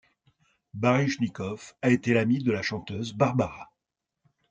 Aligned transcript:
Barychnikov 0.73 1.75
a 1.83 1.91
été 1.91 2.15
l'ami 2.15 2.39
de 2.39 2.51
la 2.51 2.63
chanteuse 2.63 3.13
Barbara. 3.13 3.71